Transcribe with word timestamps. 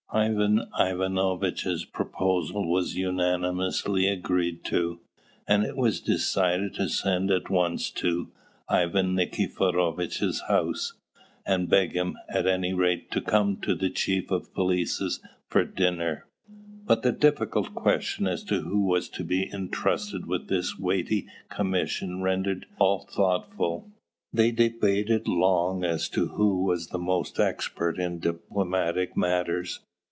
Ivan 0.13 0.65
Ivanovitch's 0.77 1.85
proposal 1.85 2.69
was 2.69 2.95
unanimously 2.97 4.09
agreed 4.09 4.65
to; 4.65 4.99
and 5.47 5.63
it 5.63 5.77
was 5.77 6.01
decided 6.01 6.73
to 6.73 6.89
send 6.89 7.31
at 7.31 7.49
once 7.49 7.89
to 7.91 8.29
Ivan 8.67 9.15
Nikiforovitch's 9.15 10.41
house, 10.49 10.95
and 11.45 11.69
beg 11.69 11.93
him, 11.93 12.17
at 12.27 12.45
any 12.45 12.73
rate, 12.73 13.09
to 13.11 13.21
come 13.21 13.55
to 13.61 13.73
the 13.73 13.89
chief 13.89 14.31
of 14.31 14.53
police's 14.53 15.21
for 15.47 15.63
dinner. 15.63 16.25
But 16.85 17.03
the 17.03 17.13
difficult 17.13 17.73
question 17.73 18.27
as 18.27 18.43
to 18.43 18.63
who 18.63 18.81
was 18.85 19.07
to 19.11 19.23
be 19.23 19.49
intrusted 19.49 20.25
with 20.25 20.49
this 20.49 20.77
weighty 20.77 21.27
commission 21.49 22.21
rendered 22.21 22.65
all 22.79 23.07
thoughtful. 23.09 23.89
They 24.33 24.51
debated 24.51 25.29
long 25.29 25.85
as 25.85 26.09
to 26.09 26.27
who 26.27 26.63
was 26.65 26.87
the 26.87 26.99
most 26.99 27.39
expert 27.39 27.97
in 27.97 28.19
diplomatic 28.19 29.15
matters. 29.15 29.79